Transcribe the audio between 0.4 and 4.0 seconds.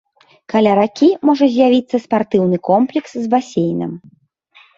Каля ракі можа з'явіцца спартыўны комплекс з басейнам.